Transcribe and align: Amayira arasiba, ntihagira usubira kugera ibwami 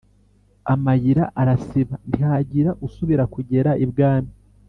Amayira 0.73 1.23
arasiba, 1.41 1.95
ntihagira 2.09 2.71
usubira 2.85 3.23
kugera 3.33 3.71
ibwami 3.85 4.31